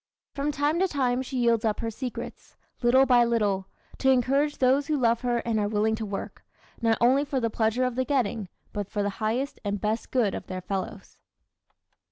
[0.33, 3.67] From time to time she yields up her secrets, little by little,
[3.99, 6.43] to encourage those who love her and are willing to work,
[6.81, 10.33] not only for the pleasure of the getting, but for the highest and best good
[10.33, 11.19] of their fellows.